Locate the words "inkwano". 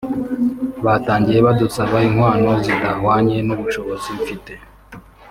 2.07-2.49